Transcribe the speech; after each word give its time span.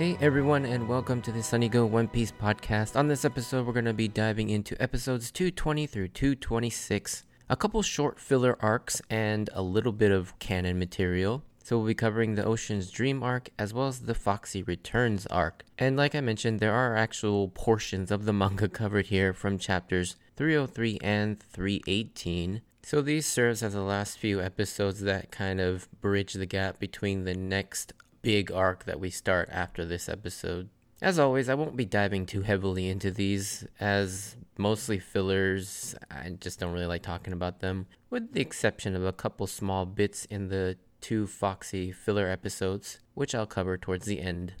Hey 0.00 0.16
everyone, 0.22 0.64
and 0.64 0.88
welcome 0.88 1.20
to 1.20 1.30
the 1.30 1.42
Sunny 1.42 1.68
Go 1.68 1.84
One 1.84 2.08
Piece 2.08 2.32
podcast. 2.32 2.96
On 2.96 3.06
this 3.06 3.26
episode, 3.26 3.66
we're 3.66 3.74
going 3.74 3.84
to 3.84 3.92
be 3.92 4.08
diving 4.08 4.48
into 4.48 4.74
episodes 4.80 5.30
220 5.30 5.86
through 5.86 6.08
226, 6.08 7.24
a 7.50 7.56
couple 7.56 7.82
short 7.82 8.18
filler 8.18 8.56
arcs, 8.60 9.02
and 9.10 9.50
a 9.52 9.60
little 9.60 9.92
bit 9.92 10.10
of 10.10 10.38
canon 10.38 10.78
material. 10.78 11.42
So, 11.62 11.76
we'll 11.76 11.88
be 11.88 11.92
covering 11.92 12.34
the 12.34 12.46
Ocean's 12.46 12.90
Dream 12.90 13.22
arc 13.22 13.50
as 13.58 13.74
well 13.74 13.88
as 13.88 14.00
the 14.00 14.14
Foxy 14.14 14.62
Returns 14.62 15.26
arc. 15.26 15.64
And, 15.78 15.98
like 15.98 16.14
I 16.14 16.22
mentioned, 16.22 16.60
there 16.60 16.72
are 16.72 16.96
actual 16.96 17.48
portions 17.48 18.10
of 18.10 18.24
the 18.24 18.32
manga 18.32 18.68
covered 18.70 19.08
here 19.08 19.34
from 19.34 19.58
chapters 19.58 20.16
303 20.38 20.98
and 21.02 21.38
318. 21.38 22.62
So, 22.82 23.02
these 23.02 23.26
serves 23.26 23.62
as 23.62 23.74
the 23.74 23.82
last 23.82 24.16
few 24.16 24.40
episodes 24.40 25.02
that 25.02 25.30
kind 25.30 25.60
of 25.60 25.90
bridge 26.00 26.32
the 26.32 26.46
gap 26.46 26.78
between 26.78 27.24
the 27.24 27.34
next 27.34 27.92
big 28.22 28.50
arc 28.52 28.84
that 28.84 29.00
we 29.00 29.10
start 29.10 29.48
after 29.50 29.84
this 29.84 30.08
episode. 30.08 30.68
As 31.02 31.18
always, 31.18 31.48
I 31.48 31.54
won't 31.54 31.76
be 31.76 31.86
diving 31.86 32.26
too 32.26 32.42
heavily 32.42 32.88
into 32.88 33.10
these, 33.10 33.66
as 33.80 34.36
mostly 34.58 34.98
fillers. 34.98 35.94
I 36.10 36.28
just 36.28 36.60
don't 36.60 36.74
really 36.74 36.86
like 36.86 37.02
talking 37.02 37.32
about 37.32 37.60
them, 37.60 37.86
with 38.10 38.32
the 38.32 38.42
exception 38.42 38.94
of 38.94 39.04
a 39.04 39.12
couple 39.12 39.46
small 39.46 39.86
bits 39.86 40.26
in 40.26 40.48
the 40.48 40.76
two 41.00 41.26
Foxy 41.26 41.90
filler 41.90 42.28
episodes, 42.28 42.98
which 43.14 43.34
I'll 43.34 43.46
cover 43.46 43.78
towards 43.78 44.04
the 44.04 44.20
end. 44.20 44.52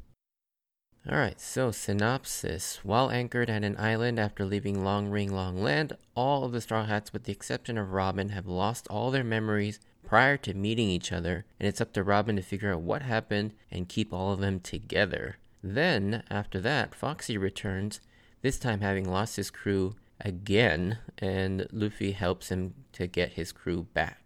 Alright, 1.08 1.40
so 1.40 1.70
synopsis. 1.70 2.80
While 2.82 3.10
anchored 3.10 3.48
at 3.48 3.64
an 3.64 3.76
island 3.78 4.20
after 4.20 4.44
leaving 4.44 4.84
Long 4.84 5.08
Ring 5.08 5.32
Long 5.32 5.62
Land, 5.62 5.96
all 6.14 6.44
of 6.44 6.52
the 6.52 6.60
Straw 6.60 6.84
Hats, 6.84 7.10
with 7.10 7.24
the 7.24 7.32
exception 7.32 7.78
of 7.78 7.92
Robin, 7.92 8.28
have 8.28 8.46
lost 8.46 8.86
all 8.88 9.10
their 9.10 9.24
memories 9.24 9.80
prior 10.04 10.36
to 10.36 10.52
meeting 10.52 10.90
each 10.90 11.10
other, 11.10 11.46
and 11.58 11.66
it's 11.66 11.80
up 11.80 11.94
to 11.94 12.04
Robin 12.04 12.36
to 12.36 12.42
figure 12.42 12.74
out 12.74 12.82
what 12.82 13.00
happened 13.00 13.54
and 13.70 13.88
keep 13.88 14.12
all 14.12 14.32
of 14.32 14.40
them 14.40 14.60
together. 14.60 15.38
Then, 15.62 16.22
after 16.30 16.60
that, 16.60 16.94
Foxy 16.94 17.38
returns, 17.38 18.02
this 18.42 18.58
time 18.58 18.82
having 18.82 19.10
lost 19.10 19.36
his 19.36 19.50
crew 19.50 19.96
again, 20.20 20.98
and 21.16 21.66
Luffy 21.72 22.12
helps 22.12 22.50
him 22.50 22.74
to 22.92 23.06
get 23.06 23.32
his 23.32 23.52
crew 23.52 23.86
back. 23.94 24.20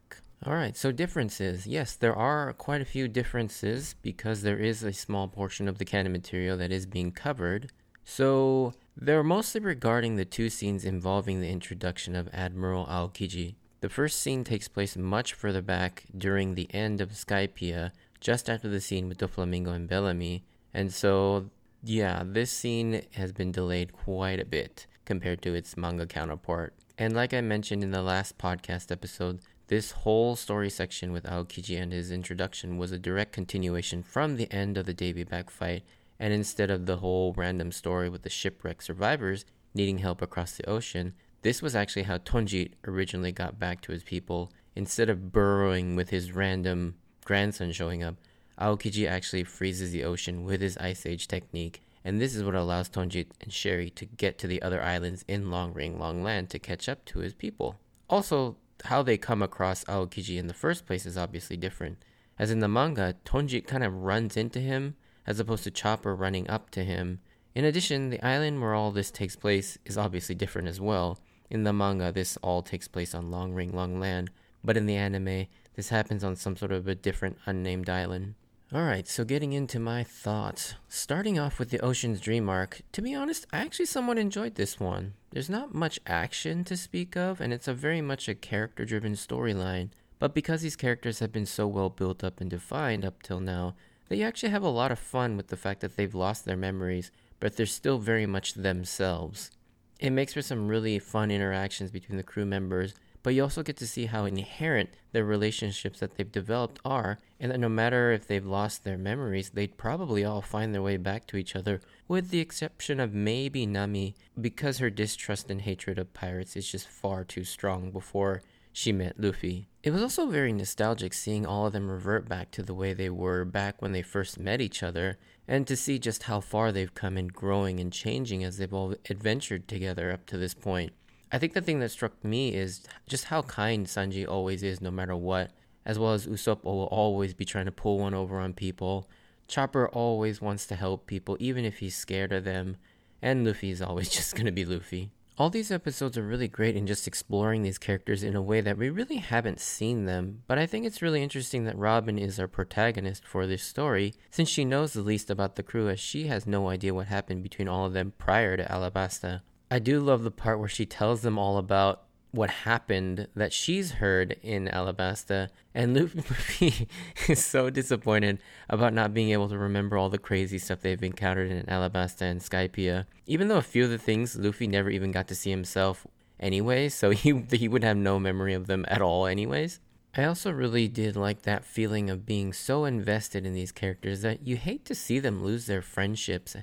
Alright, 0.46 0.76
so 0.76 0.92
differences. 0.92 1.66
Yes, 1.66 1.96
there 1.96 2.14
are 2.14 2.52
quite 2.52 2.80
a 2.80 2.86
few 2.86 3.08
differences 3.08 3.94
because 4.02 4.42
there 4.42 4.58
is 4.58 4.82
a 4.82 4.92
small 4.92 5.28
portion 5.28 5.68
of 5.68 5.78
the 5.78 5.84
canon 5.84 6.12
material 6.12 6.56
that 6.58 6.72
is 6.72 6.86
being 6.86 7.12
covered. 7.12 7.72
So, 8.04 8.74
they're 8.96 9.24
mostly 9.24 9.60
regarding 9.60 10.16
the 10.16 10.26
two 10.26 10.50
scenes 10.50 10.84
involving 10.84 11.40
the 11.40 11.48
introduction 11.48 12.14
of 12.14 12.28
Admiral 12.32 12.84
Aokiji. 12.86 13.54
The 13.80 13.88
first 13.88 14.20
scene 14.20 14.44
takes 14.44 14.68
place 14.68 14.96
much 14.96 15.32
further 15.32 15.62
back 15.62 16.04
during 16.16 16.54
the 16.54 16.72
end 16.74 17.00
of 17.00 17.10
Skypiea, 17.10 17.92
just 18.20 18.48
after 18.48 18.68
the 18.68 18.80
scene 18.80 19.08
with 19.08 19.18
Doflamingo 19.18 19.74
and 19.74 19.88
Bellamy, 19.88 20.44
and 20.72 20.92
so 20.92 21.50
yeah, 21.82 22.22
this 22.24 22.50
scene 22.50 23.02
has 23.12 23.32
been 23.32 23.52
delayed 23.52 23.92
quite 23.92 24.40
a 24.40 24.44
bit 24.46 24.86
compared 25.04 25.42
to 25.42 25.54
its 25.54 25.76
manga 25.76 26.06
counterpart. 26.06 26.72
And 26.96 27.14
like 27.14 27.34
I 27.34 27.42
mentioned 27.42 27.82
in 27.82 27.90
the 27.90 28.02
last 28.02 28.38
podcast 28.38 28.90
episode, 28.90 29.40
this 29.68 29.92
whole 29.92 30.36
story 30.36 30.68
section 30.68 31.10
with 31.10 31.24
Aokiji 31.24 31.80
and 31.80 31.92
his 31.92 32.10
introduction 32.10 32.76
was 32.76 32.92
a 32.92 32.98
direct 32.98 33.32
continuation 33.32 34.02
from 34.02 34.36
the 34.36 34.50
end 34.52 34.76
of 34.76 34.84
the 34.84 34.92
Davy 34.92 35.24
Back 35.24 35.48
fight, 35.48 35.84
and 36.18 36.32
instead 36.32 36.70
of 36.70 36.86
the 36.86 36.98
whole 36.98 37.32
random 37.36 37.72
story 37.72 38.08
with 38.08 38.22
the 38.22 38.30
shipwreck 38.30 38.82
survivors 38.82 39.44
needing 39.74 39.98
help 39.98 40.20
across 40.20 40.52
the 40.52 40.68
ocean, 40.68 41.14
this 41.42 41.62
was 41.62 41.74
actually 41.74 42.02
how 42.04 42.18
Tonjit 42.18 42.72
originally 42.86 43.32
got 43.32 43.58
back 43.58 43.80
to 43.82 43.92
his 43.92 44.02
people. 44.02 44.52
Instead 44.76 45.08
of 45.08 45.32
burrowing 45.32 45.96
with 45.96 46.10
his 46.10 46.32
random 46.32 46.96
grandson 47.24 47.72
showing 47.72 48.02
up, 48.02 48.16
Aokiji 48.60 49.08
actually 49.08 49.44
freezes 49.44 49.92
the 49.92 50.04
ocean 50.04 50.44
with 50.44 50.60
his 50.60 50.76
Ice 50.78 51.06
Age 51.06 51.26
technique, 51.26 51.82
and 52.04 52.20
this 52.20 52.36
is 52.36 52.44
what 52.44 52.54
allows 52.54 52.88
Tonjit 52.88 53.28
and 53.40 53.52
Sherry 53.52 53.90
to 53.90 54.04
get 54.04 54.38
to 54.38 54.46
the 54.46 54.62
other 54.62 54.82
islands 54.82 55.24
in 55.26 55.50
Long 55.50 55.72
Ring 55.72 55.98
Long 55.98 56.22
Land 56.22 56.50
to 56.50 56.58
catch 56.58 56.88
up 56.88 57.04
to 57.06 57.20
his 57.20 57.34
people. 57.34 57.76
Also, 58.08 58.56
how 58.84 59.02
they 59.02 59.16
come 59.16 59.42
across 59.42 59.84
Aokiji 59.84 60.38
in 60.38 60.46
the 60.46 60.54
first 60.54 60.86
place 60.86 61.06
is 61.06 61.18
obviously 61.18 61.56
different. 61.56 61.98
As 62.38 62.50
in 62.50 62.60
the 62.60 62.68
manga, 62.68 63.14
Tonjit 63.24 63.66
kind 63.66 63.84
of 63.84 63.94
runs 64.02 64.36
into 64.36 64.60
him, 64.60 64.96
as 65.26 65.40
opposed 65.40 65.64
to 65.64 65.70
Chopper 65.70 66.14
running 66.14 66.48
up 66.48 66.70
to 66.70 66.84
him. 66.84 67.20
In 67.54 67.64
addition, 67.64 68.10
the 68.10 68.24
island 68.24 68.60
where 68.60 68.74
all 68.74 68.90
this 68.90 69.10
takes 69.10 69.36
place 69.36 69.78
is 69.84 69.96
obviously 69.96 70.34
different 70.34 70.68
as 70.68 70.80
well, 70.80 71.18
in 71.50 71.62
the 71.62 71.72
manga, 71.72 72.10
this 72.10 72.36
all 72.38 72.62
takes 72.62 72.88
place 72.88 73.14
on 73.14 73.30
Long 73.30 73.52
Ring 73.52 73.72
Long 73.72 74.00
Land, 74.00 74.30
but 74.64 74.76
in 74.76 74.86
the 74.86 74.96
anime, 74.96 75.46
this 75.76 75.90
happens 75.90 76.24
on 76.24 76.36
some 76.36 76.56
sort 76.56 76.72
of 76.72 76.88
a 76.88 76.94
different 76.94 77.38
unnamed 77.46 77.88
island. 77.88 78.34
Alright, 78.72 79.06
so 79.06 79.24
getting 79.24 79.52
into 79.52 79.78
my 79.78 80.02
thoughts. 80.02 80.74
Starting 80.88 81.38
off 81.38 81.58
with 81.58 81.70
the 81.70 81.80
Ocean's 81.80 82.20
Dream 82.20 82.48
arc, 82.48 82.80
to 82.92 83.02
be 83.02 83.14
honest, 83.14 83.46
I 83.52 83.58
actually 83.58 83.86
somewhat 83.86 84.18
enjoyed 84.18 84.54
this 84.54 84.80
one. 84.80 85.14
There's 85.34 85.50
not 85.50 85.74
much 85.74 85.98
action 86.06 86.62
to 86.62 86.76
speak 86.76 87.16
of, 87.16 87.40
and 87.40 87.52
it's 87.52 87.66
a 87.66 87.74
very 87.74 88.00
much 88.00 88.28
a 88.28 88.36
character 88.36 88.84
driven 88.84 89.14
storyline. 89.14 89.88
But 90.20 90.32
because 90.32 90.62
these 90.62 90.76
characters 90.76 91.18
have 91.18 91.32
been 91.32 91.44
so 91.44 91.66
well 91.66 91.90
built 91.90 92.22
up 92.22 92.40
and 92.40 92.48
defined 92.48 93.04
up 93.04 93.20
till 93.20 93.40
now, 93.40 93.74
they 94.08 94.22
actually 94.22 94.50
have 94.50 94.62
a 94.62 94.68
lot 94.68 94.92
of 94.92 94.98
fun 95.00 95.36
with 95.36 95.48
the 95.48 95.56
fact 95.56 95.80
that 95.80 95.96
they've 95.96 96.14
lost 96.14 96.44
their 96.44 96.56
memories, 96.56 97.10
but 97.40 97.56
they're 97.56 97.66
still 97.66 97.98
very 97.98 98.26
much 98.26 98.54
themselves. 98.54 99.50
It 99.98 100.10
makes 100.10 100.34
for 100.34 100.42
some 100.42 100.68
really 100.68 101.00
fun 101.00 101.32
interactions 101.32 101.90
between 101.90 102.16
the 102.16 102.22
crew 102.22 102.46
members, 102.46 102.94
but 103.24 103.34
you 103.34 103.42
also 103.42 103.62
get 103.62 103.78
to 103.78 103.86
see 103.86 104.04
how 104.04 104.26
inherent 104.26 104.90
the 105.12 105.24
relationships 105.24 105.98
that 105.98 106.14
they've 106.14 106.30
developed 106.30 106.78
are, 106.84 107.18
and 107.40 107.50
that 107.50 107.58
no 107.58 107.70
matter 107.70 108.12
if 108.12 108.26
they've 108.26 108.44
lost 108.44 108.84
their 108.84 108.98
memories, 108.98 109.50
they'd 109.50 109.78
probably 109.78 110.24
all 110.24 110.42
find 110.42 110.74
their 110.74 110.82
way 110.82 110.98
back 110.98 111.26
to 111.26 111.38
each 111.38 111.56
other, 111.56 111.80
with 112.06 112.28
the 112.28 112.38
exception 112.38 113.00
of 113.00 113.14
maybe 113.14 113.64
Nami, 113.64 114.14
because 114.38 114.76
her 114.76 114.90
distrust 114.90 115.50
and 115.50 115.62
hatred 115.62 115.98
of 115.98 116.12
pirates 116.12 116.54
is 116.54 116.70
just 116.70 116.86
far 116.86 117.24
too 117.24 117.44
strong 117.44 117.90
before 117.90 118.42
she 118.74 118.92
met 118.92 119.18
Luffy. 119.18 119.68
It 119.82 119.92
was 119.92 120.02
also 120.02 120.26
very 120.26 120.52
nostalgic 120.52 121.14
seeing 121.14 121.46
all 121.46 121.66
of 121.66 121.72
them 121.72 121.90
revert 121.90 122.28
back 122.28 122.50
to 122.50 122.62
the 122.62 122.74
way 122.74 122.92
they 122.92 123.08
were 123.08 123.46
back 123.46 123.80
when 123.80 123.92
they 123.92 124.02
first 124.02 124.38
met 124.38 124.60
each 124.60 124.82
other, 124.82 125.16
and 125.48 125.66
to 125.66 125.76
see 125.76 125.98
just 125.98 126.24
how 126.24 126.40
far 126.40 126.72
they've 126.72 126.94
come 126.94 127.16
in 127.16 127.28
growing 127.28 127.80
and 127.80 127.90
changing 127.90 128.44
as 128.44 128.58
they've 128.58 128.74
all 128.74 128.94
adventured 129.08 129.66
together 129.66 130.12
up 130.12 130.26
to 130.26 130.36
this 130.36 130.52
point. 130.52 130.92
I 131.34 131.38
think 131.38 131.52
the 131.52 131.60
thing 131.60 131.80
that 131.80 131.90
struck 131.90 132.12
me 132.22 132.54
is 132.54 132.84
just 133.08 133.24
how 133.24 133.42
kind 133.42 133.86
Sanji 133.86 134.24
always 134.24 134.62
is 134.62 134.80
no 134.80 134.92
matter 134.92 135.16
what, 135.16 135.50
as 135.84 135.98
well 135.98 136.12
as 136.12 136.28
Usopp 136.28 136.62
will 136.62 136.84
always 136.92 137.34
be 137.34 137.44
trying 137.44 137.64
to 137.64 137.72
pull 137.72 137.98
one 137.98 138.14
over 138.14 138.38
on 138.38 138.52
people. 138.52 139.10
Chopper 139.48 139.88
always 139.88 140.40
wants 140.40 140.64
to 140.66 140.76
help 140.76 141.08
people 141.08 141.36
even 141.40 141.64
if 141.64 141.78
he's 141.78 141.96
scared 141.96 142.32
of 142.32 142.44
them, 142.44 142.76
and 143.20 143.44
Luffy 143.44 143.70
is 143.70 143.82
always 143.82 144.10
just 144.14 144.36
gonna 144.36 144.52
be 144.52 144.64
Luffy. 144.64 145.10
All 145.36 145.50
these 145.50 145.72
episodes 145.72 146.16
are 146.16 146.22
really 146.22 146.46
great 146.46 146.76
in 146.76 146.86
just 146.86 147.08
exploring 147.08 147.62
these 147.62 147.78
characters 147.78 148.22
in 148.22 148.36
a 148.36 148.40
way 148.40 148.60
that 148.60 148.78
we 148.78 148.88
really 148.88 149.16
haven't 149.16 149.58
seen 149.58 150.04
them, 150.04 150.44
but 150.46 150.56
I 150.56 150.66
think 150.66 150.86
it's 150.86 151.02
really 151.02 151.24
interesting 151.24 151.64
that 151.64 151.76
Robin 151.76 152.16
is 152.16 152.38
our 152.38 152.46
protagonist 152.46 153.26
for 153.26 153.44
this 153.44 153.64
story, 153.64 154.14
since 154.30 154.48
she 154.48 154.64
knows 154.64 154.92
the 154.92 155.02
least 155.02 155.30
about 155.30 155.56
the 155.56 155.64
crew 155.64 155.88
as 155.88 155.98
she 155.98 156.28
has 156.28 156.46
no 156.46 156.68
idea 156.68 156.94
what 156.94 157.08
happened 157.08 157.42
between 157.42 157.66
all 157.66 157.86
of 157.86 157.92
them 157.92 158.12
prior 158.18 158.56
to 158.56 158.62
Alabasta. 158.62 159.40
I 159.70 159.78
do 159.78 160.00
love 160.00 160.22
the 160.22 160.30
part 160.30 160.58
where 160.58 160.68
she 160.68 160.86
tells 160.86 161.22
them 161.22 161.38
all 161.38 161.58
about 161.58 162.04
what 162.34 162.50
happened 162.50 163.28
that 163.36 163.52
she's 163.52 163.92
heard 163.92 164.36
in 164.42 164.66
Alabasta, 164.66 165.48
and 165.72 165.94
Luffy 165.94 166.88
is 167.28 167.44
so 167.44 167.70
disappointed 167.70 168.38
about 168.68 168.92
not 168.92 169.14
being 169.14 169.30
able 169.30 169.48
to 169.48 169.56
remember 169.56 169.96
all 169.96 170.10
the 170.10 170.18
crazy 170.18 170.58
stuff 170.58 170.80
they've 170.80 171.02
encountered 171.02 171.50
in 171.50 171.64
Alabasta 171.66 172.22
and 172.22 172.40
Skypiea. 172.40 173.06
Even 173.26 173.46
though 173.48 173.58
a 173.58 173.62
few 173.62 173.84
of 173.84 173.90
the 173.90 173.98
things 173.98 174.36
Luffy 174.36 174.66
never 174.66 174.90
even 174.90 175.12
got 175.12 175.28
to 175.28 175.34
see 175.34 175.50
himself 175.50 176.06
anyway, 176.40 176.88
so 176.88 177.10
he 177.10 177.44
he 177.52 177.68
would 177.68 177.84
have 177.84 177.96
no 177.96 178.18
memory 178.18 178.54
of 178.54 178.66
them 178.66 178.84
at 178.88 179.00
all 179.00 179.26
anyways. 179.26 179.80
I 180.16 180.24
also 180.24 180.50
really 180.52 180.86
did 180.86 181.16
like 181.16 181.42
that 181.42 181.64
feeling 181.64 182.10
of 182.10 182.26
being 182.26 182.52
so 182.52 182.84
invested 182.84 183.46
in 183.46 183.52
these 183.52 183.72
characters 183.72 184.22
that 184.22 184.46
you 184.46 184.56
hate 184.56 184.84
to 184.86 184.94
see 184.94 185.18
them 185.18 185.42
lose 185.42 185.66
their 185.66 185.82
friendships 185.82 186.56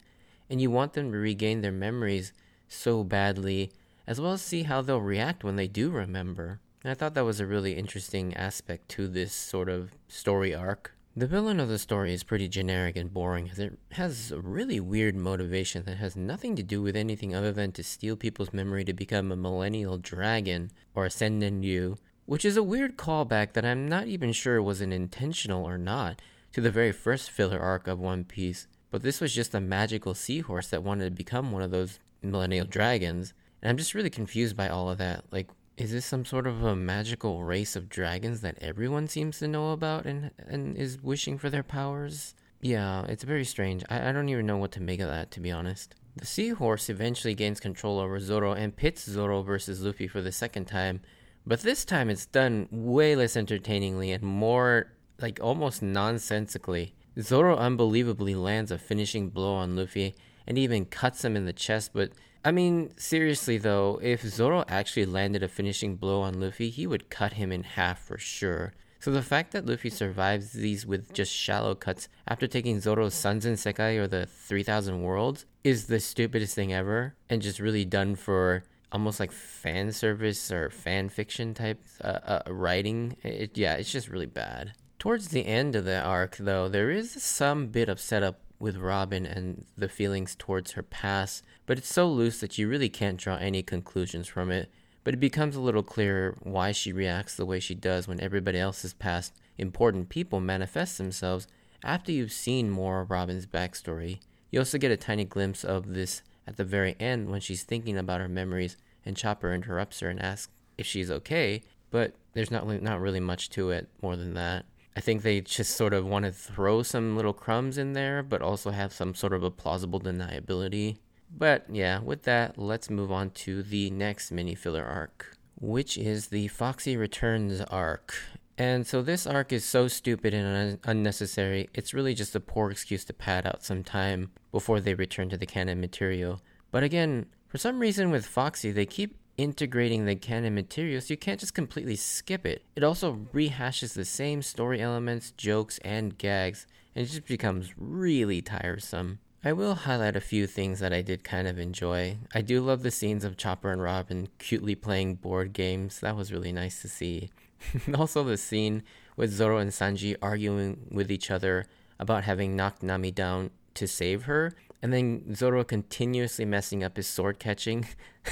and 0.50 0.62
you 0.62 0.70
want 0.72 0.94
them 0.94 1.12
to 1.12 1.18
regain 1.18 1.62
their 1.62 1.72
memories 1.72 2.32
so 2.72 3.04
badly 3.04 3.72
as 4.08 4.20
well 4.20 4.34
as 4.34 4.42
see 4.42 4.64
how 4.64 4.82
they'll 4.82 5.02
react 5.02 5.44
when 5.44 5.56
they 5.56 5.68
do 5.68 5.90
remember. 5.90 6.60
And 6.84 6.92
I 6.92 6.96
thought 6.96 7.14
that 7.14 7.26
was 7.26 7.40
a 7.40 7.46
really 7.46 7.74
interesting 7.74 8.34
aspect 8.34 8.90
to 8.90 9.08
this 9.08 9.34
sort 9.34 9.70
of 9.70 9.92
story 10.08 10.56
arc. 10.56 10.96
The 11.16 11.28
villain 11.28 11.60
of 11.60 11.68
the 11.68 11.78
story 11.78 12.14
is 12.14 12.24
pretty 12.24 12.48
generic 12.48 12.96
and 12.96 13.14
boring 13.14 13.50
as 13.50 13.60
it 13.60 13.78
has 13.92 14.32
a 14.32 14.40
really 14.40 14.80
weird 14.80 15.16
motivation 15.16 15.84
that 15.84 15.98
has 15.98 16.16
nothing 16.16 16.56
to 16.56 16.64
do 16.64 16.82
with 16.82 16.96
anything 16.96 17.36
other 17.36 17.52
than 17.52 17.74
to 17.74 17.84
steal 17.84 18.16
people's 18.16 18.54
memory 18.54 18.86
to 18.86 18.94
become 18.94 19.32
a 19.32 19.36
millennial 19.36 19.98
dragon 19.98 20.72
or 20.96 21.06
a 21.06 21.10
Senryu, 21.10 21.98
which 22.26 22.46
is 22.46 22.56
a 22.56 22.64
weird 22.64 22.98
callback 22.98 23.54
that 23.54 23.66
I'm 23.66 23.90
not 23.90 24.08
even 24.08 24.32
sure 24.32 24.62
was 24.62 24.80
an 24.80 24.94
intentional 24.94 25.68
or 25.68 25.78
not 25.78 26.22
to 26.54 26.62
the 26.62 26.72
very 26.72 26.94
first 26.94 27.30
filler 27.30 27.60
arc 27.60 27.88
of 27.88 28.00
One 28.00 28.24
Piece. 28.24 28.68
But 28.92 29.02
this 29.02 29.22
was 29.22 29.34
just 29.34 29.56
a 29.56 29.62
magical 29.62 30.14
seahorse 30.14 30.68
that 30.68 30.84
wanted 30.84 31.06
to 31.06 31.12
become 31.12 31.52
one 31.52 31.62
of 31.62 31.72
those 31.72 32.00
millennial 32.22 32.66
dragons, 32.66 33.34
and 33.62 33.70
I'm 33.70 33.78
just 33.78 33.96
really 33.96 34.10
confused 34.10 34.58
by 34.58 34.68
all 34.68 34.90
of 34.90 34.98
that. 34.98 35.24
Like, 35.32 35.50
is 35.78 35.92
this 35.92 36.06
some 36.06 36.26
sort 36.26 36.46
of 36.46 36.64
a 36.64 36.76
magical 36.76 37.44
race 37.44 37.76
of 37.76 37.90
dragons 37.90 38.42
that 38.42 38.58
everyone 38.62 39.08
seems 39.08 39.40
to 39.40 39.48
know 39.48 39.72
about 39.72 40.06
and 40.06 40.32
and 40.38 40.78
is 40.78 41.02
wishing 41.02 41.38
for 41.38 41.50
their 41.50 41.64
powers? 41.64 42.36
Yeah, 42.60 43.06
it's 43.06 43.24
very 43.24 43.46
strange. 43.46 43.84
I, 43.90 44.10
I 44.10 44.12
don't 44.12 44.30
even 44.30 44.46
know 44.46 44.58
what 44.58 44.72
to 44.74 44.82
make 44.82 45.00
of 45.00 45.08
that, 45.08 45.32
to 45.32 45.40
be 45.40 45.52
honest. 45.52 45.96
The 46.18 46.26
seahorse 46.26 46.90
eventually 46.90 47.34
gains 47.34 47.60
control 47.60 47.98
over 47.98 48.20
Zoro 48.20 48.52
and 48.52 48.76
pits 48.76 49.10
Zoro 49.10 49.42
versus 49.42 49.82
Luffy 49.82 50.08
for 50.08 50.22
the 50.22 50.32
second 50.32 50.66
time, 50.66 51.02
but 51.48 51.62
this 51.62 51.86
time 51.86 52.10
it's 52.10 52.26
done 52.26 52.68
way 52.70 53.16
less 53.16 53.38
entertainingly 53.38 54.12
and 54.12 54.22
more 54.22 54.92
like 55.22 55.40
almost 55.42 55.82
nonsensically. 55.82 56.94
Zoro 57.20 57.58
unbelievably 57.58 58.36
lands 58.36 58.72
a 58.72 58.78
finishing 58.78 59.30
blow 59.30 59.54
on 59.56 59.76
Luffy 59.76 60.16
and 60.48 60.58
even 60.58 60.86
cuts 60.86 61.24
him 61.26 61.36
in 61.36 61.46
the 61.46 61.54
chest, 61.54 61.92
but 61.94 62.12
I 62.44 62.52
mean, 62.52 62.94
seriously 62.98 63.58
though, 63.58 64.00
if 64.02 64.22
Zoro 64.22 64.64
actually 64.68 65.06
landed 65.06 65.44
a 65.44 65.48
finishing 65.48 65.96
blow 65.96 66.22
on 66.22 66.40
Luffy, 66.40 66.70
he 66.70 66.88
would 66.88 67.10
cut 67.10 67.34
him 67.34 67.52
in 67.52 67.64
half 67.64 68.00
for 68.00 68.18
sure. 68.18 68.74
So 69.00 69.12
the 69.12 69.22
fact 69.22 69.52
that 69.52 69.66
Luffy 69.66 69.90
survives 69.90 70.54
these 70.54 70.86
with 70.86 71.12
just 71.12 71.34
shallow 71.34 71.76
cuts 71.76 72.08
after 72.28 72.48
taking 72.48 72.80
Zoro's 72.80 73.16
Sanzen 73.16 73.54
Sekai 73.54 73.98
or 73.98 74.08
the 74.08 74.26
3000 74.26 75.02
Worlds 75.02 75.46
is 75.64 75.88
the 75.88 76.00
stupidest 76.00 76.56
thing 76.56 76.72
ever 76.72 77.16
and 77.30 77.42
just 77.42 77.60
really 77.60 77.84
done 77.84 78.16
for 78.16 78.64
almost 78.92 79.20
like 79.20 79.32
fan 79.32 79.92
service 79.92 80.52
or 80.52 80.70
fan 80.70 81.10
fiction 81.10 81.54
type 81.54 81.82
uh, 82.04 82.20
uh, 82.24 82.42
writing. 82.48 83.18
It, 83.24 83.58
yeah, 83.58 83.76
it's 83.76 83.92
just 83.92 84.08
really 84.08 84.26
bad. 84.28 84.74
Towards 85.02 85.30
the 85.30 85.48
end 85.48 85.76
of 85.76 85.84
the 85.84 86.00
arc, 86.00 86.38
though, 86.38 86.70
there 86.70 86.92
is 86.92 87.12
some 87.24 87.70
bit 87.70 87.90
of 87.90 88.00
setup 88.00 88.40
with 88.60 88.78
Robin 88.78 89.26
and 89.26 89.66
the 89.76 89.90
feelings 89.90 90.36
towards 90.36 90.74
her 90.74 90.84
past, 90.84 91.44
but 91.66 91.80
it's 91.80 91.92
so 91.92 92.08
loose 92.08 92.40
that 92.40 92.60
you 92.60 92.68
really 92.68 92.88
can't 92.88 93.18
draw 93.18 93.38
any 93.38 93.64
conclusions 93.64 94.28
from 94.28 94.52
it. 94.52 94.70
But 95.04 95.16
it 95.16 95.20
becomes 95.20 95.56
a 95.56 95.60
little 95.60 95.82
clearer 95.82 96.38
why 96.44 96.72
she 96.72 96.94
reacts 96.94 97.36
the 97.36 97.48
way 97.48 97.60
she 97.60 97.74
does 97.74 98.08
when 98.08 98.22
everybody 98.22 98.60
else's 98.60 98.94
past 98.94 99.34
important 99.58 100.10
people 100.10 100.40
manifest 100.40 101.00
themselves 101.00 101.48
after 101.84 102.12
you've 102.12 102.32
seen 102.32 102.70
more 102.70 103.02
of 103.02 103.10
Robin's 103.10 103.48
backstory. 103.48 104.20
You 104.52 104.60
also 104.60 104.78
get 104.78 104.92
a 104.92 104.98
tiny 104.98 105.26
glimpse 105.26 105.64
of 105.64 105.96
this 105.96 106.22
at 106.46 106.58
the 106.58 106.64
very 106.64 106.96
end 107.00 107.32
when 107.32 107.42
she's 107.42 107.64
thinking 107.64 107.98
about 107.98 108.22
her 108.22 108.30
memories 108.30 108.78
and 109.04 109.18
Chopper 109.18 109.52
interrupts 109.52 110.02
her 110.02 110.10
and 110.12 110.22
asks 110.22 110.54
if 110.78 110.86
she's 110.86 111.10
okay, 111.10 111.64
but 111.90 112.14
there's 112.34 112.52
not 112.52 112.68
not 112.84 113.02
really 113.02 113.20
much 113.20 113.50
to 113.50 113.72
it 113.72 113.90
more 114.04 114.16
than 114.16 114.36
that. 114.36 114.66
I 114.96 115.00
think 115.00 115.22
they 115.22 115.42
just 115.42 115.76
sort 115.76 115.94
of 115.94 116.06
want 116.06 116.26
to 116.26 116.32
throw 116.32 116.84
some 116.84 117.16
little 117.16 117.34
crumbs 117.34 117.78
in 117.78 117.94
there, 117.94 118.22
but 118.24 118.42
also 118.42 118.72
have 118.72 118.94
some 118.94 119.16
sort 119.16 119.34
of 119.34 119.44
a 119.44 119.52
plausible 119.52 120.00
deniability. 120.00 120.98
But 121.36 121.66
yeah, 121.70 122.00
with 122.00 122.24
that, 122.24 122.58
let's 122.58 122.90
move 122.90 123.12
on 123.12 123.30
to 123.32 123.64
the 123.64 123.90
next 123.90 124.32
mini 124.32 124.54
filler 124.54 124.84
arc, 124.84 125.38
which 125.60 125.98
is 125.98 126.28
the 126.28 126.50
Foxy 126.50 126.98
Returns 126.98 127.62
arc. 127.62 128.16
And 128.58 128.86
so 128.86 129.02
this 129.02 129.26
arc 129.26 129.54
is 129.54 129.64
so 129.64 129.88
stupid 129.88 130.34
and 130.34 130.46
un- 130.46 130.80
unnecessary, 130.84 131.70
it's 131.74 131.94
really 131.94 132.14
just 132.14 132.36
a 132.36 132.40
poor 132.40 132.70
excuse 132.70 133.06
to 133.06 133.14
pad 133.14 133.48
out 133.48 133.64
some 133.64 133.84
time 133.84 134.32
before 134.52 134.80
they 134.80 134.94
return 134.94 135.30
to 135.30 135.38
the 135.38 135.46
canon 135.46 135.80
material. 135.80 136.42
But 136.70 136.84
again, 136.84 137.28
for 137.48 137.58
some 137.58 137.80
reason 137.80 138.12
with 138.12 138.26
Foxy, 138.26 138.72
they 138.72 138.86
keep 138.86 139.16
integrating 139.42 140.06
the 140.06 140.16
canon 140.16 140.54
material, 140.54 141.02
so 141.02 141.14
you 141.14 141.18
can't 141.18 141.40
just 141.40 141.54
completely 141.54 141.96
skip 141.96 142.46
it. 142.46 142.64
It 142.76 142.84
also 142.84 143.28
rehashes 143.34 143.94
the 143.94 144.06
same 144.06 144.42
story 144.42 144.82
elements, 144.82 145.32
jokes, 145.32 145.80
and 145.80 146.18
gags, 146.18 146.68
and 146.96 147.06
it 147.06 147.10
just 147.10 147.26
becomes 147.26 147.74
really 147.78 148.42
tiresome. 148.42 149.20
I 149.44 149.54
will 149.54 149.74
highlight 149.74 150.16
a 150.16 150.22
few 150.22 150.46
things 150.46 150.80
that 150.80 150.94
I 150.94 151.02
did 151.02 151.24
kind 151.24 151.48
of 151.48 151.58
enjoy. 151.58 152.18
I 152.36 152.42
do 152.42 152.62
love 152.62 152.84
the 152.84 152.92
scenes 152.92 153.24
of 153.24 153.38
Chopper 153.38 153.72
and 153.72 153.82
Robin 153.82 154.28
cutely 154.38 154.76
playing 154.76 155.16
board 155.16 155.54
games. 155.54 156.00
That 156.00 156.16
was 156.16 156.32
really 156.32 156.52
nice 156.52 156.82
to 156.84 156.88
see. 156.88 157.32
also, 157.98 158.24
the 158.24 158.38
scene 158.38 158.84
with 159.16 159.32
Zoro 159.32 159.58
and 159.58 159.72
Sanji 159.72 160.16
arguing 160.22 160.88
with 160.92 161.12
each 161.12 161.32
other 161.32 161.66
about 162.00 162.24
having 162.24 162.56
knocked 162.56 162.84
Nami 162.84 163.10
down 163.10 163.50
to 163.74 163.88
save 163.88 164.24
her 164.24 164.54
and 164.82 164.92
then 164.92 165.36
Zoro 165.36 165.64
continuously 165.64 166.46
messing 166.46 166.84
up 166.84 166.98
his 166.98 167.08
sword 167.08 167.40
catching 167.40 167.88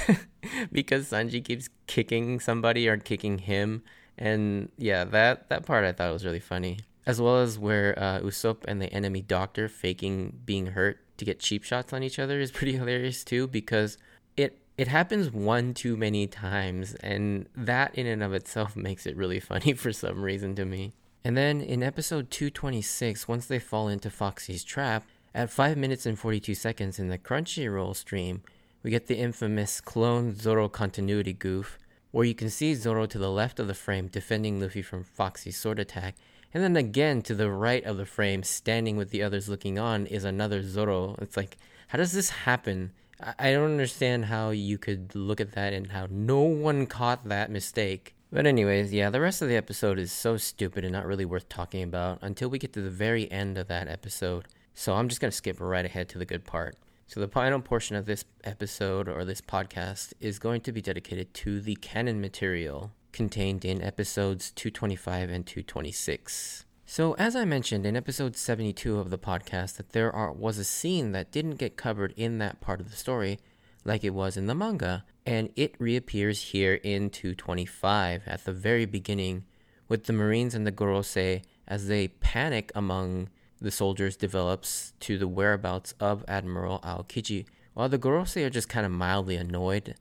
because 0.72 1.10
Sanji 1.10 1.44
keeps 1.44 1.68
kicking 1.86 2.40
somebody 2.40 2.88
or 2.88 2.96
kicking 2.96 3.38
him. 3.38 3.82
And 4.18 4.70
yeah, 4.76 5.04
that, 5.04 5.48
that 5.48 5.64
part 5.64 5.84
I 5.84 5.92
thought 5.92 6.12
was 6.12 6.24
really 6.24 6.40
funny. 6.40 6.80
As 7.06 7.20
well 7.20 7.38
as 7.38 7.58
where 7.58 7.96
uh, 7.98 8.20
Usopp 8.20 8.64
and 8.66 8.82
the 8.82 8.92
enemy 8.92 9.22
doctor 9.22 9.68
faking 9.68 10.40
being 10.44 10.66
hurt 10.66 10.98
to 11.18 11.24
get 11.24 11.38
cheap 11.38 11.62
shots 11.62 11.92
on 11.92 12.02
each 12.02 12.18
other 12.18 12.40
is 12.40 12.50
pretty 12.52 12.72
hilarious 12.72 13.24
too 13.24 13.46
because 13.46 13.96
it 14.36 14.58
it 14.76 14.88
happens 14.88 15.30
one 15.30 15.74
too 15.74 15.96
many 15.96 16.26
times 16.26 16.94
and 16.96 17.46
that 17.54 17.94
in 17.94 18.06
and 18.06 18.22
of 18.22 18.32
itself 18.32 18.74
makes 18.88 19.06
it 19.06 19.16
really 19.16 19.40
funny 19.40 19.72
for 19.72 19.92
some 19.92 20.22
reason 20.22 20.54
to 20.56 20.64
me. 20.64 20.92
And 21.22 21.36
then 21.36 21.60
in 21.60 21.82
episode 21.82 22.30
226, 22.30 23.28
once 23.28 23.46
they 23.46 23.58
fall 23.58 23.88
into 23.88 24.08
Foxy's 24.08 24.64
trap, 24.64 25.04
at 25.34 25.50
5 25.50 25.76
minutes 25.76 26.06
and 26.06 26.18
42 26.18 26.54
seconds 26.54 26.98
in 26.98 27.08
the 27.08 27.18
Crunchyroll 27.18 27.94
stream, 27.94 28.42
we 28.82 28.90
get 28.90 29.06
the 29.06 29.18
infamous 29.18 29.80
clone 29.80 30.34
Zoro 30.34 30.68
continuity 30.68 31.32
goof, 31.32 31.78
where 32.10 32.24
you 32.24 32.34
can 32.34 32.50
see 32.50 32.74
Zoro 32.74 33.06
to 33.06 33.18
the 33.18 33.30
left 33.30 33.60
of 33.60 33.66
the 33.66 33.74
frame 33.74 34.08
defending 34.08 34.60
Luffy 34.60 34.82
from 34.82 35.04
Foxy's 35.04 35.56
sword 35.56 35.78
attack, 35.78 36.16
and 36.52 36.62
then 36.62 36.76
again 36.76 37.22
to 37.22 37.34
the 37.34 37.50
right 37.50 37.84
of 37.84 37.96
the 37.96 38.06
frame, 38.06 38.42
standing 38.42 38.96
with 38.96 39.10
the 39.10 39.22
others 39.22 39.48
looking 39.48 39.78
on, 39.78 40.06
is 40.06 40.24
another 40.24 40.62
Zoro. 40.62 41.14
It's 41.20 41.36
like, 41.36 41.56
how 41.88 41.98
does 41.98 42.12
this 42.12 42.30
happen? 42.30 42.92
I 43.38 43.52
don't 43.52 43.70
understand 43.70 44.24
how 44.24 44.50
you 44.50 44.78
could 44.78 45.14
look 45.14 45.40
at 45.40 45.52
that 45.52 45.72
and 45.72 45.88
how 45.88 46.08
no 46.10 46.40
one 46.40 46.86
caught 46.86 47.28
that 47.28 47.50
mistake. 47.50 48.14
But, 48.32 48.46
anyways, 48.46 48.92
yeah, 48.92 49.10
the 49.10 49.20
rest 49.20 49.42
of 49.42 49.48
the 49.48 49.56
episode 49.56 49.98
is 49.98 50.10
so 50.10 50.36
stupid 50.36 50.84
and 50.84 50.92
not 50.92 51.06
really 51.06 51.24
worth 51.24 51.48
talking 51.48 51.82
about 51.82 52.18
until 52.22 52.48
we 52.48 52.58
get 52.58 52.72
to 52.72 52.80
the 52.80 52.90
very 52.90 53.30
end 53.30 53.58
of 53.58 53.68
that 53.68 53.88
episode. 53.88 54.46
So 54.80 54.94
I'm 54.94 55.08
just 55.08 55.20
going 55.20 55.30
to 55.30 55.36
skip 55.36 55.58
right 55.60 55.84
ahead 55.84 56.08
to 56.08 56.18
the 56.18 56.24
good 56.24 56.46
part. 56.46 56.74
So 57.06 57.20
the 57.20 57.28
final 57.28 57.60
portion 57.60 57.96
of 57.96 58.06
this 58.06 58.24
episode 58.44 59.10
or 59.10 59.26
this 59.26 59.42
podcast 59.42 60.14
is 60.20 60.38
going 60.38 60.62
to 60.62 60.72
be 60.72 60.80
dedicated 60.80 61.34
to 61.34 61.60
the 61.60 61.74
canon 61.74 62.18
material 62.18 62.90
contained 63.12 63.66
in 63.66 63.82
episodes 63.82 64.50
225 64.52 65.28
and 65.28 65.44
226. 65.44 66.64
So 66.86 67.12
as 67.18 67.36
I 67.36 67.44
mentioned 67.44 67.84
in 67.84 67.94
episode 67.94 68.36
72 68.36 68.98
of 68.98 69.10
the 69.10 69.18
podcast 69.18 69.76
that 69.76 69.90
there 69.90 70.10
are, 70.16 70.32
was 70.32 70.56
a 70.56 70.64
scene 70.64 71.12
that 71.12 71.30
didn't 71.30 71.56
get 71.56 71.76
covered 71.76 72.14
in 72.16 72.38
that 72.38 72.62
part 72.62 72.80
of 72.80 72.90
the 72.90 72.96
story 72.96 73.38
like 73.84 74.02
it 74.02 74.14
was 74.14 74.38
in 74.38 74.46
the 74.46 74.54
manga 74.54 75.04
and 75.26 75.50
it 75.56 75.74
reappears 75.78 76.40
here 76.40 76.80
in 76.82 77.10
225 77.10 78.22
at 78.26 78.46
the 78.46 78.52
very 78.54 78.86
beginning 78.86 79.44
with 79.88 80.04
the 80.04 80.14
Marines 80.14 80.54
and 80.54 80.66
the 80.66 80.72
Gorosei 80.72 81.42
as 81.68 81.86
they 81.88 82.08
panic 82.08 82.72
among 82.74 83.28
the 83.60 83.70
soldiers 83.70 84.16
develops 84.16 84.94
to 85.00 85.18
the 85.18 85.28
whereabouts 85.28 85.94
of 86.00 86.24
Admiral 86.26 86.80
Aokiji, 86.80 87.46
while 87.74 87.88
the 87.88 87.98
Gorosei 87.98 88.44
are 88.44 88.50
just 88.50 88.68
kind 88.68 88.86
of 88.86 88.92
mildly 88.92 89.36
annoyed 89.36 89.94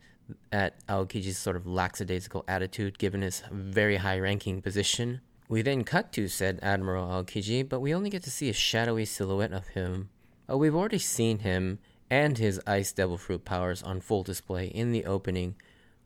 at 0.51 0.85
Aokiji's 0.87 1.37
sort 1.37 1.55
of 1.55 1.67
lackadaisical 1.67 2.45
attitude 2.47 2.97
given 2.99 3.21
his 3.21 3.43
very 3.51 3.97
high 3.97 4.19
ranking 4.19 4.61
position. 4.61 5.21
We 5.47 5.61
then 5.61 5.83
cut 5.83 6.11
to 6.13 6.27
said 6.27 6.59
Admiral 6.61 7.07
Aokiji, 7.07 7.67
but 7.67 7.79
we 7.79 7.93
only 7.93 8.09
get 8.09 8.23
to 8.23 8.31
see 8.31 8.49
a 8.49 8.53
shadowy 8.53 9.05
silhouette 9.05 9.51
of 9.51 9.69
him. 9.69 10.09
Oh, 10.47 10.57
we've 10.57 10.75
already 10.75 10.99
seen 10.99 11.39
him 11.39 11.79
and 12.09 12.37
his 12.37 12.61
Ice 12.65 12.91
Devil 12.91 13.17
Fruit 13.17 13.45
powers 13.45 13.83
on 13.83 14.01
full 14.01 14.23
display 14.23 14.67
in 14.67 14.91
the 14.91 15.05
opening, 15.05 15.55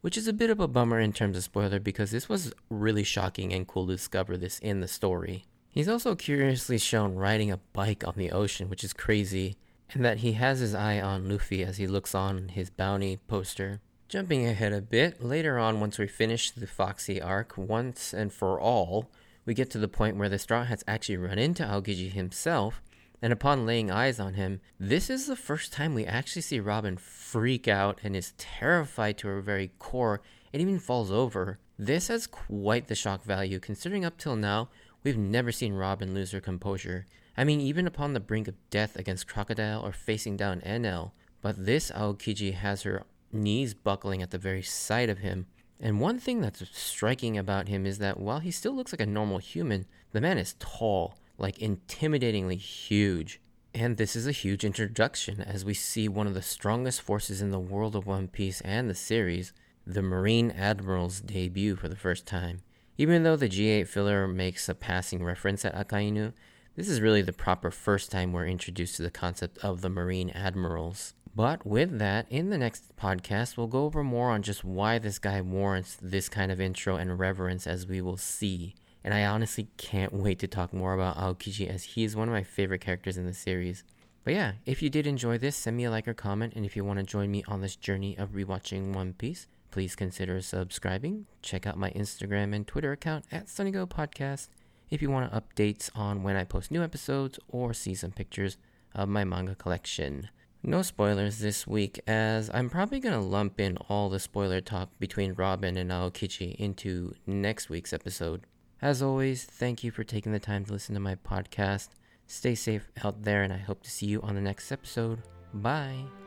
which 0.02 0.18
is 0.18 0.28
a 0.28 0.34
bit 0.34 0.50
of 0.50 0.60
a 0.60 0.68
bummer 0.68 1.00
in 1.00 1.14
terms 1.14 1.38
of 1.38 1.44
spoiler 1.44 1.80
because 1.80 2.12
this 2.12 2.28
was 2.28 2.54
really 2.70 3.04
shocking 3.04 3.54
and 3.54 3.68
cool 3.68 3.88
to 3.88 3.96
discover 3.96 4.38
this 4.38 4.60
in 4.60 4.82
the 4.82 4.88
story. 4.88 5.46
He's 5.74 5.90
also 5.90 6.14
curiously 6.14 6.78
shown 6.78 7.16
riding 7.16 7.50
a 7.50 7.58
bike 7.58 8.08
on 8.08 8.14
the 8.16 8.30
ocean, 8.30 8.70
which 8.70 8.84
is 8.84 8.94
crazy, 8.94 9.56
and 9.92 10.06
that 10.06 10.20
he 10.20 10.34
has 10.34 10.60
his 10.60 10.76
eye 10.76 11.02
on 11.02 11.28
Luffy 11.28 11.64
as 11.64 11.78
he 11.78 11.88
looks 11.88 12.14
on 12.14 12.50
his 12.50 12.70
bounty 12.70 13.18
poster. 13.28 13.82
Jumping 14.08 14.46
ahead 14.46 14.72
a 14.72 14.82
bit, 14.82 15.24
later 15.24 15.58
on, 15.58 15.80
once 15.80 15.98
we 15.98 16.06
finish 16.06 16.52
the 16.52 16.68
Foxy 16.68 17.20
arc 17.20 17.58
once 17.58 18.14
and 18.14 18.32
for 18.32 18.62
all, 18.62 19.10
we 19.48 19.56
get 19.56 19.72
to 19.72 19.80
the 19.80 19.88
point 19.88 20.16
where 20.16 20.30
the 20.30 20.38
Straw 20.38 20.64
Hats 20.64 20.84
actually 20.88 21.18
run 21.18 21.40
into 21.40 21.64
Aokiji 21.64 22.12
himself, 22.12 22.80
and 23.20 23.34
upon 23.34 23.66
laying 23.66 23.90
eyes 23.90 24.20
on 24.20 24.36
him, 24.36 24.62
this 24.80 25.10
is 25.10 25.26
the 25.26 25.36
first 25.36 25.74
time 25.74 25.96
we 25.96 26.06
actually 26.06 26.44
see 26.44 26.60
Robin 26.60 26.98
freak 26.98 27.68
out 27.68 27.98
and 28.04 28.16
is 28.16 28.36
terrified 28.38 29.18
to 29.18 29.28
her 29.28 29.42
very 29.42 29.72
core 29.80 30.22
and 30.54 30.62
even 30.62 30.78
falls 30.78 31.10
over. 31.10 31.58
This 31.80 32.10
has 32.10 32.28
quite 32.28 32.90
the 32.90 32.94
shock 32.94 33.24
value, 33.24 33.60
considering 33.60 34.06
up 34.06 34.20
till 34.20 34.36
now, 34.36 34.70
We've 35.04 35.18
never 35.18 35.52
seen 35.52 35.74
Robin 35.74 36.14
lose 36.14 36.32
her 36.32 36.40
composure. 36.40 37.06
I 37.36 37.44
mean, 37.44 37.60
even 37.60 37.88
upon 37.88 38.14
the 38.14 38.20
brink 38.20 38.48
of 38.48 38.56
death 38.70 38.96
against 38.96 39.28
Crocodile 39.28 39.82
or 39.82 39.92
facing 39.92 40.38
down 40.38 40.62
Enel. 40.62 41.12
But 41.42 41.66
this 41.66 41.92
Aokiji 41.92 42.54
has 42.54 42.84
her 42.84 43.04
knees 43.32 43.74
buckling 43.74 44.22
at 44.22 44.32
the 44.32 44.38
very 44.38 44.62
sight 44.62 45.10
of 45.10 45.18
him. 45.18 45.48
And 45.80 46.00
one 46.00 46.20
thing 46.20 46.40
that's 46.40 46.64
striking 46.72 47.38
about 47.38 47.68
him 47.68 47.86
is 47.86 47.98
that 47.98 48.20
while 48.20 48.40
he 48.40 48.52
still 48.52 48.74
looks 48.74 48.94
like 48.94 49.02
a 49.02 49.06
normal 49.06 49.40
human, 49.40 49.86
the 50.14 50.22
man 50.22 50.38
is 50.38 50.56
tall, 50.60 51.18
like 51.38 51.58
intimidatingly 51.58 52.58
huge. 52.58 53.42
And 53.74 53.98
this 53.98 54.16
is 54.16 54.28
a 54.28 54.32
huge 54.32 54.64
introduction 54.64 55.42
as 55.42 55.66
we 55.66 55.74
see 55.74 56.08
one 56.08 56.28
of 56.28 56.36
the 56.36 56.42
strongest 56.42 57.02
forces 57.02 57.42
in 57.42 57.50
the 57.50 57.60
world 57.60 57.96
of 57.96 58.06
One 58.06 58.30
Piece 58.30 58.62
and 58.62 58.90
the 58.90 58.96
series, 58.96 59.52
the 59.86 60.04
Marine 60.04 60.52
Admiral's 60.52 61.20
debut 61.20 61.76
for 61.76 61.90
the 61.90 61.96
first 61.96 62.26
time. 62.26 62.62
Even 62.96 63.24
though 63.24 63.36
the 63.36 63.50
G8 63.50 63.88
filler 63.88 64.28
makes 64.28 64.70
a 64.70 64.76
passing 64.76 65.24
reference 65.24 65.66
at 65.66 65.76
Akainu, 65.76 66.32
this 66.76 66.88
is 66.88 67.02
really 67.02 67.24
the 67.24 67.34
proper 67.34 67.72
first 67.72 68.12
time 68.12 68.32
we're 68.32 68.46
introduced 68.46 68.98
to 68.98 69.02
the 69.02 69.10
concept 69.10 69.58
of 69.60 69.82
the 69.82 69.90
Marine 69.90 70.30
Admirals. 70.30 71.16
But 71.36 71.66
with 71.66 71.98
that, 71.98 72.28
in 72.30 72.52
the 72.52 72.58
next 72.60 72.96
podcast, 72.96 73.58
we'll 73.58 73.66
go 73.66 73.86
over 73.86 74.04
more 74.04 74.30
on 74.30 74.44
just 74.44 74.64
why 74.64 75.00
this 75.00 75.18
guy 75.18 75.42
warrants 75.42 75.98
this 76.00 76.30
kind 76.30 76.52
of 76.52 76.62
intro 76.62 76.96
and 76.96 77.18
reverence 77.18 77.66
as 77.66 77.88
we 77.88 78.00
will 78.00 78.18
see. 78.18 78.76
And 79.04 79.12
I 79.12 79.26
honestly 79.26 79.70
can't 79.78 80.14
wait 80.14 80.38
to 80.40 80.48
talk 80.48 80.72
more 80.72 80.94
about 80.94 81.18
Aokiji 81.18 81.68
as 81.68 81.84
he 81.84 82.04
is 82.04 82.16
one 82.16 82.28
of 82.28 82.34
my 82.34 82.44
favorite 82.44 82.82
characters 82.82 83.18
in 83.18 83.26
the 83.26 83.34
series. 83.34 83.84
But 84.24 84.36
yeah, 84.36 84.54
if 84.68 84.84
you 84.84 84.92
did 84.92 85.08
enjoy 85.08 85.40
this, 85.40 85.56
send 85.56 85.78
me 85.78 85.86
a 85.86 85.92
like 85.92 86.08
or 86.08 86.14
comment, 86.14 86.54
and 86.56 86.64
if 86.64 86.76
you 86.76 86.86
want 86.86 87.00
to 87.00 87.04
join 87.04 87.32
me 87.32 87.44
on 87.48 87.62
this 87.62 87.76
journey 87.76 88.16
of 88.20 88.34
rewatching 88.34 88.94
One 88.94 89.14
Piece, 89.14 89.48
please 89.74 89.96
consider 89.96 90.40
subscribing. 90.40 91.26
Check 91.42 91.66
out 91.66 91.80
my 91.80 91.90
Instagram 91.94 92.54
and 92.54 92.68
Twitter 92.68 92.92
account 92.92 93.26
at 93.32 93.48
SunnyGo 93.48 93.90
Podcast 93.90 94.50
if 94.92 95.02
you 95.02 95.10
want 95.10 95.34
updates 95.34 95.90
on 95.96 96.22
when 96.22 96.36
I 96.36 96.44
post 96.44 96.70
new 96.70 96.84
episodes 96.84 97.40
or 97.48 97.74
see 97.74 97.96
some 97.96 98.12
pictures 98.12 98.58
of 98.94 99.10
my 99.10 99.24
manga 99.24 99.56
collection. 99.56 100.30
No 100.62 100.84
spoilers 100.84 101.40
this 101.40 101.66
week, 101.66 102.00
as 102.06 102.52
I'm 102.54 102.70
probably 102.70 103.00
going 103.00 103.20
to 103.20 103.26
lump 103.26 103.60
in 103.60 103.78
all 103.90 104.10
the 104.10 104.20
spoiler 104.20 104.62
talk 104.62 104.90
between 105.00 105.34
Robin 105.34 105.76
and 105.76 105.90
Aokiji 105.90 106.54
into 106.58 107.16
next 107.26 107.72
week's 107.72 107.94
episode. 107.94 108.46
As 108.80 109.02
always, 109.02 109.44
thank 109.44 109.84
you 109.84 109.90
for 109.90 110.04
taking 110.04 110.34
the 110.34 110.40
time 110.40 110.66
to 110.66 110.72
listen 110.72 110.94
to 110.94 111.02
my 111.02 111.16
podcast. 111.16 111.90
Stay 112.28 112.54
safe 112.54 112.92
out 113.04 113.24
there, 113.24 113.42
and 113.42 113.52
I 113.52 113.58
hope 113.58 113.82
to 113.82 113.90
see 113.90 114.06
you 114.06 114.22
on 114.22 114.36
the 114.36 114.42
next 114.42 114.72
episode. 114.72 115.24
Bye. 115.52 116.23